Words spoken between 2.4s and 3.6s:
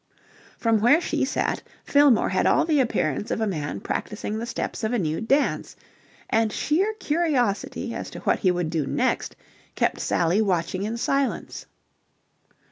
all the appearance of a